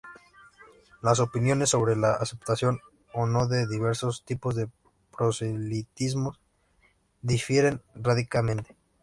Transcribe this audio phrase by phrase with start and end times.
[1.03, 2.79] Las opiniones sobre la aceptación
[3.13, 4.67] o no de diversos tipos de
[5.15, 6.35] proselitismo
[7.21, 8.75] difieren radicalmente.